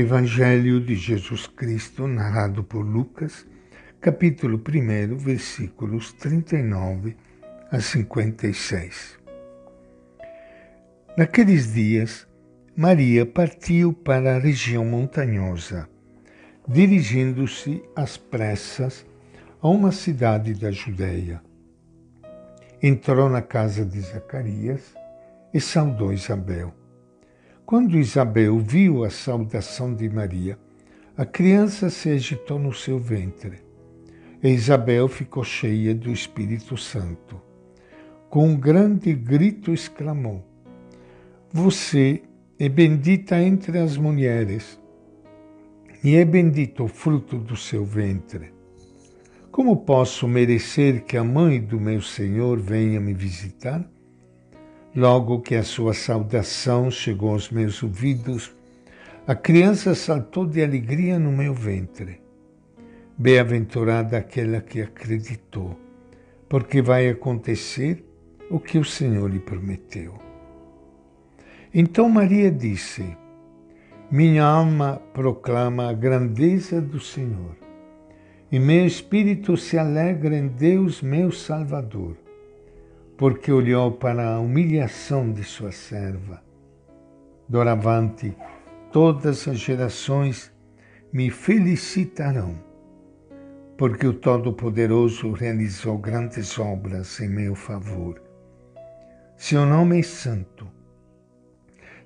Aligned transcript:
Evangelho 0.00 0.80
de 0.80 0.94
Jesus 0.94 1.48
Cristo, 1.48 2.06
narrado 2.06 2.62
por 2.62 2.82
Lucas, 2.82 3.44
capítulo 4.00 4.56
1, 4.56 5.16
versículos 5.16 6.12
39 6.12 7.16
a 7.68 7.80
56. 7.80 9.18
Naqueles 11.16 11.74
dias, 11.74 12.28
Maria 12.76 13.26
partiu 13.26 13.92
para 13.92 14.36
a 14.36 14.38
região 14.38 14.84
montanhosa, 14.84 15.88
dirigindo-se 16.68 17.82
às 17.96 18.16
pressas 18.16 19.04
a 19.60 19.68
uma 19.68 19.90
cidade 19.90 20.54
da 20.54 20.70
Judéia. 20.70 21.42
Entrou 22.80 23.28
na 23.28 23.42
casa 23.42 23.84
de 23.84 24.00
Zacarias 24.00 24.94
e 25.52 25.60
saudou 25.60 26.12
Isabel. 26.12 26.72
Quando 27.68 27.98
Isabel 27.98 28.58
viu 28.60 29.04
a 29.04 29.10
saudação 29.10 29.94
de 29.94 30.08
Maria, 30.08 30.58
a 31.14 31.26
criança 31.26 31.90
se 31.90 32.08
agitou 32.08 32.58
no 32.58 32.72
seu 32.72 32.98
ventre. 32.98 33.58
E 34.42 34.48
Isabel 34.48 35.06
ficou 35.06 35.44
cheia 35.44 35.94
do 35.94 36.10
Espírito 36.10 36.78
Santo. 36.78 37.38
Com 38.30 38.48
um 38.48 38.56
grande 38.56 39.12
grito 39.12 39.70
exclamou: 39.70 40.42
Você 41.52 42.22
é 42.58 42.70
bendita 42.70 43.38
entre 43.38 43.76
as 43.76 43.98
mulheres, 43.98 44.80
e 46.02 46.16
é 46.16 46.24
bendito 46.24 46.84
o 46.84 46.88
fruto 46.88 47.36
do 47.36 47.54
seu 47.54 47.84
ventre. 47.84 48.50
Como 49.50 49.76
posso 49.76 50.26
merecer 50.26 51.04
que 51.04 51.18
a 51.18 51.22
mãe 51.22 51.60
do 51.60 51.78
meu 51.78 52.00
Senhor 52.00 52.58
venha 52.58 52.98
me 52.98 53.12
visitar? 53.12 53.86
Logo 54.96 55.40
que 55.40 55.54
a 55.54 55.62
sua 55.62 55.92
saudação 55.92 56.90
chegou 56.90 57.32
aos 57.32 57.50
meus 57.50 57.82
ouvidos, 57.82 58.54
a 59.26 59.34
criança 59.34 59.94
saltou 59.94 60.46
de 60.46 60.62
alegria 60.62 61.18
no 61.18 61.30
meu 61.30 61.52
ventre. 61.52 62.22
Bem-aventurada 63.16 64.16
aquela 64.16 64.62
que 64.62 64.80
acreditou, 64.80 65.78
porque 66.48 66.80
vai 66.80 67.06
acontecer 67.06 68.02
o 68.50 68.58
que 68.58 68.78
o 68.78 68.84
Senhor 68.84 69.30
lhe 69.30 69.40
prometeu. 69.40 70.14
Então 71.74 72.08
Maria 72.08 72.50
disse: 72.50 73.14
Minha 74.10 74.44
alma 74.44 75.02
proclama 75.12 75.90
a 75.90 75.92
grandeza 75.92 76.80
do 76.80 76.98
Senhor, 76.98 77.56
e 78.50 78.58
meu 78.58 78.86
espírito 78.86 79.54
se 79.54 79.76
alegra 79.76 80.34
em 80.34 80.48
Deus, 80.48 81.02
meu 81.02 81.30
Salvador 81.30 82.16
porque 83.18 83.50
olhou 83.50 83.90
para 83.90 84.36
a 84.36 84.38
humilhação 84.38 85.32
de 85.32 85.42
sua 85.42 85.72
serva. 85.72 86.40
Doravante, 87.48 88.32
todas 88.92 89.48
as 89.48 89.58
gerações 89.58 90.52
me 91.12 91.28
felicitarão, 91.28 92.54
porque 93.76 94.06
o 94.06 94.14
Todo-Poderoso 94.14 95.32
realizou 95.32 95.98
grandes 95.98 96.56
obras 96.60 97.20
em 97.20 97.28
meu 97.28 97.56
favor. 97.56 98.22
Seu 99.36 99.66
nome 99.66 99.98
é 99.98 100.02
santo, 100.02 100.68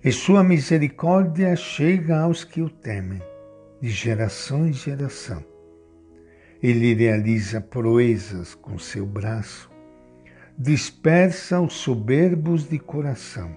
e 0.03 0.11
sua 0.11 0.43
misericórdia 0.43 1.55
chega 1.57 2.21
aos 2.21 2.43
que 2.43 2.63
o 2.63 2.71
temem, 2.71 3.21
de 3.83 3.91
geração 3.91 4.67
em 4.67 4.73
geração. 4.73 5.45
Ele 6.63 6.95
realiza 6.95 7.61
proezas 7.61 8.55
com 8.55 8.79
seu 8.79 9.05
braço 9.05 9.72
dispersa 10.59 11.61
os 11.61 11.73
soberbos 11.75 12.69
de 12.69 12.79
coração, 12.79 13.57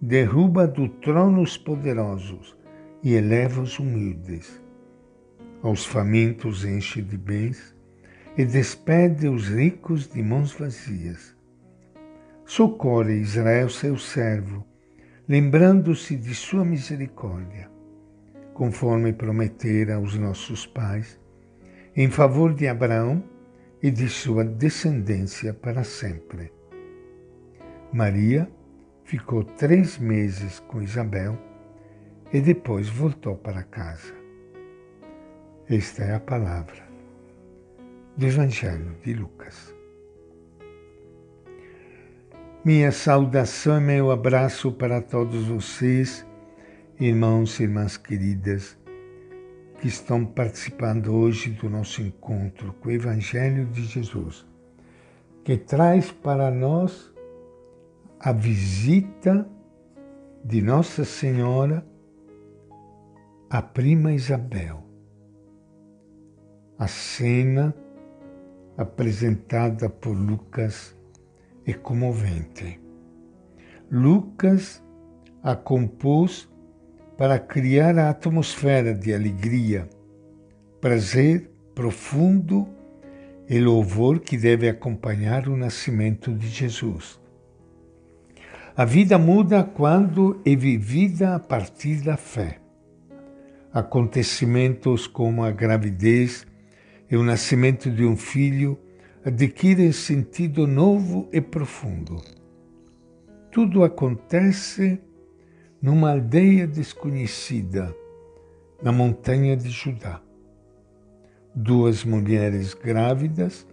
derruba 0.00 0.66
do 0.66 0.88
trono 0.88 1.42
os 1.42 1.56
poderosos 1.56 2.56
e 3.02 3.14
eleva 3.14 3.62
os 3.62 3.78
humildes. 3.78 4.62
Aos 5.62 5.84
famintos 5.84 6.64
enche 6.64 7.02
de 7.02 7.16
bens 7.16 7.74
e 8.36 8.44
despede 8.44 9.28
os 9.28 9.48
ricos 9.48 10.08
de 10.08 10.22
mãos 10.22 10.52
vazias. 10.52 11.34
Socorre 12.44 13.14
Israel, 13.14 13.68
seu 13.68 13.96
servo, 13.96 14.64
lembrando-se 15.26 16.16
de 16.16 16.34
sua 16.34 16.64
misericórdia, 16.64 17.70
conforme 18.52 19.12
prometera 19.12 19.96
aos 19.96 20.16
nossos 20.16 20.66
pais, 20.66 21.18
em 21.96 22.10
favor 22.10 22.52
de 22.52 22.68
Abraão 22.68 23.22
e 23.84 23.90
de 23.90 24.08
sua 24.08 24.42
descendência 24.42 25.52
para 25.52 25.84
sempre. 25.84 26.50
Maria 27.92 28.50
ficou 29.04 29.44
três 29.44 29.98
meses 29.98 30.58
com 30.60 30.80
Isabel 30.80 31.38
e 32.32 32.40
depois 32.40 32.88
voltou 32.88 33.36
para 33.36 33.62
casa. 33.62 34.14
Esta 35.68 36.02
é 36.02 36.14
a 36.14 36.18
palavra 36.18 36.82
do 38.16 38.24
Evangelho 38.24 38.96
de 39.04 39.12
Lucas. 39.12 39.74
Minha 42.64 42.90
saudação 42.90 43.76
e 43.76 43.84
meu 43.84 44.10
abraço 44.10 44.72
para 44.72 45.02
todos 45.02 45.46
vocês, 45.46 46.26
irmãos 46.98 47.60
e 47.60 47.64
irmãs 47.64 47.98
queridas 47.98 48.78
que 49.84 49.88
estão 49.88 50.24
participando 50.24 51.14
hoje 51.14 51.50
do 51.50 51.68
nosso 51.68 52.00
encontro 52.00 52.72
com 52.80 52.88
o 52.88 52.90
Evangelho 52.90 53.66
de 53.66 53.84
Jesus, 53.84 54.46
que 55.44 55.58
traz 55.58 56.10
para 56.10 56.50
nós 56.50 57.12
a 58.18 58.32
visita 58.32 59.46
de 60.42 60.62
Nossa 60.62 61.04
Senhora 61.04 61.86
à 63.50 63.60
prima 63.60 64.14
Isabel. 64.14 64.82
A 66.78 66.88
cena 66.88 67.76
apresentada 68.78 69.90
por 69.90 70.16
Lucas 70.16 70.96
é 71.66 71.74
comovente. 71.74 72.80
Lucas 73.90 74.82
a 75.42 75.54
compôs 75.54 76.50
para 77.16 77.38
criar 77.38 77.98
a 77.98 78.10
atmosfera 78.10 78.92
de 78.92 79.14
alegria, 79.14 79.88
prazer 80.80 81.50
profundo 81.74 82.68
e 83.48 83.58
louvor 83.58 84.20
que 84.20 84.36
deve 84.36 84.68
acompanhar 84.68 85.48
o 85.48 85.56
nascimento 85.56 86.32
de 86.32 86.48
Jesus. 86.48 87.20
A 88.76 88.84
vida 88.84 89.18
muda 89.18 89.62
quando 89.62 90.40
é 90.44 90.56
vivida 90.56 91.36
a 91.36 91.38
partir 91.38 92.02
da 92.02 92.16
fé. 92.16 92.58
Acontecimentos 93.72 95.06
como 95.06 95.44
a 95.44 95.50
gravidez 95.50 96.46
e 97.10 97.16
o 97.16 97.22
nascimento 97.22 97.90
de 97.90 98.04
um 98.04 98.16
filho 98.16 98.78
adquirem 99.24 99.92
sentido 99.92 100.66
novo 100.66 101.28
e 101.32 101.40
profundo. 101.40 102.20
Tudo 103.50 103.84
acontece 103.84 105.00
numa 105.84 106.12
aldeia 106.12 106.66
desconhecida, 106.66 107.94
na 108.82 108.90
montanha 108.90 109.54
de 109.54 109.68
Judá. 109.68 110.18
Duas 111.54 112.06
mulheres 112.06 112.72
grávidas 112.72 113.66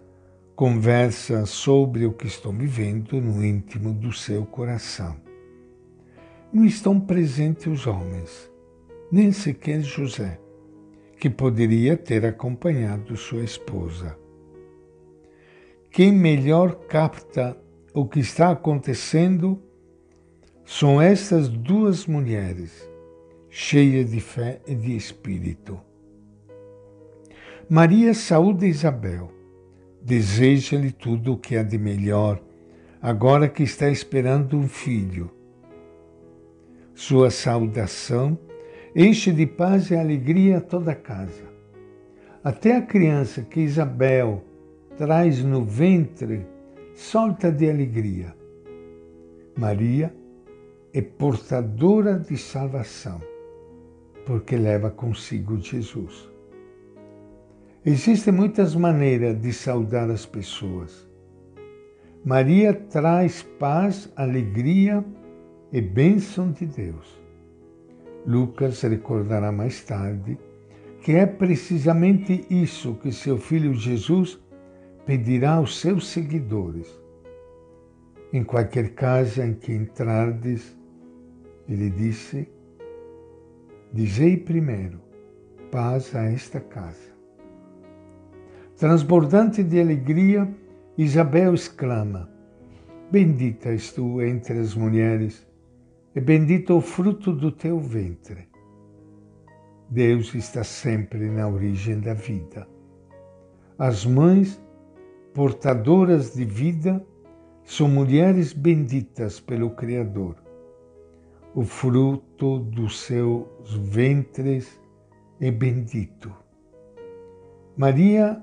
conversam 0.54 1.46
sobre 1.46 2.06
o 2.06 2.12
que 2.12 2.28
estão 2.28 2.52
vivendo 2.52 3.22
no 3.22 3.42
íntimo 3.42 3.94
do 3.94 4.12
seu 4.12 4.46
coração. 4.46 5.16
Não 6.52 6.66
estão 6.66 7.00
presentes 7.00 7.68
os 7.68 7.88
homens, 7.88 8.52
nem 9.10 9.32
sequer 9.32 9.80
José, 9.80 10.38
que 11.18 11.30
poderia 11.30 11.96
ter 11.96 12.26
acompanhado 12.26 13.16
sua 13.16 13.42
esposa. 13.42 14.18
Quem 15.90 16.12
melhor 16.12 16.76
capta 16.90 17.56
o 17.94 18.06
que 18.06 18.20
está 18.20 18.52
acontecendo 18.52 19.64
são 20.66 21.02
estas 21.02 21.50
duas 21.50 22.06
mulheres, 22.06 22.90
cheias 23.50 24.12
de 24.12 24.20
fé 24.20 24.62
e 24.66 24.76
de 24.76 24.96
espírito. 24.96 25.80
Maria 27.70 28.14
saúda 28.14 28.66
Isabel, 28.66 29.32
deseja-lhe 30.02 30.92
tudo 30.92 31.34
o 31.34 31.38
que 31.38 31.56
há 31.56 31.64
de 31.64 31.78
melhor, 31.78 32.42
agora 33.02 33.48
que 33.48 33.64
está 33.64 33.90
esperando 33.90 34.58
um 34.58 34.68
filho. 34.68 35.32
Sua 36.94 37.32
saudação 37.32 38.38
enche 38.96 39.32
de 39.32 39.46
paz 39.46 39.90
e 39.90 39.96
alegria 39.96 40.60
toda 40.60 40.92
a 40.92 40.96
casa. 40.96 41.50
Até 42.44 42.76
a 42.76 42.82
criança 42.82 43.42
que 43.42 43.62
Isabel 43.62 44.44
traz 44.98 45.44
no 45.44 45.64
ventre 45.64 46.46
solta 46.94 47.52
de 47.52 47.70
alegria. 47.70 48.36
Maria 49.58 50.14
é 50.94 51.02
portadora 51.02 52.20
de 52.20 52.38
salvação, 52.38 53.22
porque 54.26 54.56
leva 54.56 54.90
consigo 54.90 55.58
Jesus. 55.58 56.30
Existem 57.86 58.34
muitas 58.34 58.76
maneiras 58.76 59.42
de 59.42 59.52
saudar 59.54 60.10
as 60.12 60.26
pessoas. 60.26 61.10
Maria 62.24 62.74
traz 62.74 63.42
paz, 63.58 64.12
alegria 64.16 65.04
e 65.72 65.82
bênção 65.82 66.52
de 66.52 66.66
Deus. 66.66 67.20
Lucas 68.28 68.82
recordará 68.82 69.52
mais 69.52 69.84
tarde 69.84 70.38
que 71.02 71.14
é 71.14 71.26
precisamente 71.26 72.46
isso 72.50 72.94
que 72.96 73.12
seu 73.12 73.38
filho 73.38 73.74
Jesus 73.74 74.40
pedirá 75.06 75.54
aos 75.54 75.80
seus 75.80 76.08
seguidores. 76.08 76.88
Em 78.32 78.44
qualquer 78.44 78.92
casa 78.92 79.44
em 79.44 79.56
que 79.56 79.74
entrardes, 79.74 80.78
ele 81.74 81.90
disse, 81.90 82.48
dizei 83.94 84.38
primeiro, 84.38 85.00
paz 85.72 86.14
a 86.16 86.24
esta 86.24 86.60
casa. 86.60 87.12
Transbordante 88.78 89.64
de 89.64 89.80
alegria, 89.80 90.50
Isabel 90.98 91.54
exclama: 91.54 92.30
Bendita 93.12 93.70
és 93.70 93.92
tu 93.94 94.22
entre 94.22 94.60
as 94.60 94.76
mulheres, 94.76 95.48
e 96.16 96.20
bendito 96.20 96.76
o 96.76 96.82
fruto 96.82 97.32
do 97.32 97.52
teu 97.52 97.80
ventre. 97.80 98.50
Deus 99.90 100.34
está 100.36 100.64
sempre 100.64 101.30
na 101.30 101.48
origem 101.48 102.00
da 102.00 102.14
vida. 102.14 102.68
As 103.78 104.06
mães, 104.06 104.62
portadoras 105.34 106.34
de 106.34 106.44
vida, 106.44 107.06
são 107.64 107.88
mulheres 107.88 108.52
benditas 108.52 109.40
pelo 109.40 109.70
Criador. 109.72 110.36
O 111.54 111.64
fruto 111.64 112.60
dos 112.60 113.02
seus 113.02 113.74
ventres 113.76 114.80
é 115.38 115.52
bendito. 115.52 116.34
Maria 117.76 118.42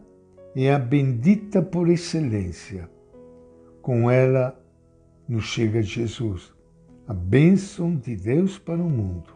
é 0.55 0.75
a 0.75 0.79
bendita 0.79 1.63
por 1.63 1.89
excelência. 1.89 2.91
Com 3.81 4.11
ela 4.11 4.63
nos 5.27 5.45
chega 5.45 5.81
Jesus, 5.81 6.53
a 7.07 7.15
bênção 7.15 7.97
de 7.97 8.15
Deus 8.15 8.59
para 8.59 8.83
o 8.83 8.91
mundo. 8.91 9.33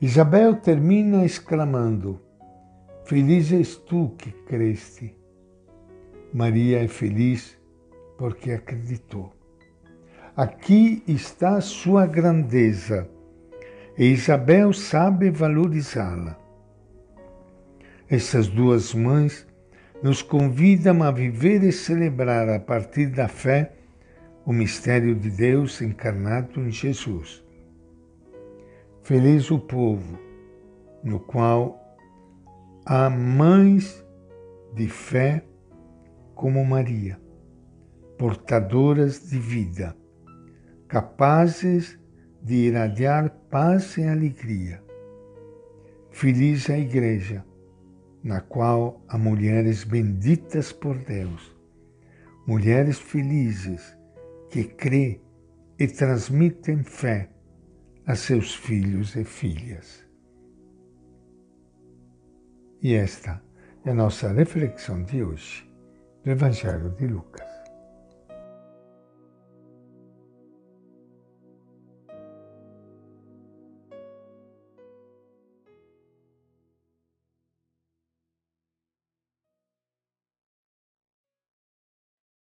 Isabel 0.00 0.54
termina 0.54 1.24
exclamando: 1.24 2.20
Feliz 3.04 3.50
és 3.50 3.74
tu 3.74 4.10
que 4.16 4.30
creste. 4.30 5.12
Maria 6.32 6.84
é 6.84 6.86
feliz 6.86 7.58
porque 8.16 8.52
acreditou. 8.52 9.41
Aqui 10.34 11.02
está 11.06 11.60
sua 11.60 12.06
grandeza 12.06 13.06
e 13.98 14.06
Isabel 14.06 14.72
sabe 14.72 15.28
valorizá-la. 15.28 16.38
Essas 18.08 18.48
duas 18.48 18.94
mães 18.94 19.46
nos 20.02 20.22
convidam 20.22 21.02
a 21.02 21.10
viver 21.10 21.62
e 21.62 21.70
celebrar 21.70 22.48
a 22.48 22.58
partir 22.58 23.08
da 23.08 23.28
fé 23.28 23.74
o 24.46 24.54
mistério 24.54 25.14
de 25.14 25.28
Deus 25.28 25.82
encarnado 25.82 26.60
em 26.60 26.70
Jesus. 26.70 27.44
Feliz 29.02 29.50
o 29.50 29.58
povo 29.58 30.18
no 31.04 31.20
qual 31.20 31.78
há 32.86 33.10
mães 33.10 34.02
de 34.72 34.88
fé 34.88 35.44
como 36.34 36.64
Maria, 36.64 37.20
portadoras 38.16 39.28
de 39.28 39.38
vida, 39.38 39.94
capazes 40.92 41.98
de 42.42 42.66
irradiar 42.66 43.30
paz 43.50 43.96
e 43.96 44.06
alegria. 44.06 44.84
Feliz 46.10 46.68
a 46.68 46.76
Igreja, 46.76 47.42
na 48.22 48.42
qual 48.42 49.02
há 49.08 49.16
mulheres 49.16 49.84
benditas 49.84 50.70
por 50.70 50.98
Deus, 50.98 51.56
mulheres 52.46 52.98
felizes 52.98 53.96
que 54.50 54.64
crê 54.64 55.18
e 55.78 55.86
transmitem 55.86 56.84
fé 56.84 57.30
a 58.06 58.14
seus 58.14 58.54
filhos 58.54 59.16
e 59.16 59.24
filhas. 59.24 60.06
E 62.82 62.92
esta 62.92 63.42
é 63.86 63.92
a 63.92 63.94
nossa 63.94 64.30
reflexão 64.30 65.02
de 65.04 65.22
hoje 65.22 65.66
do 66.22 66.32
Evangelho 66.32 66.90
de 66.90 67.06
Lucas. 67.06 67.61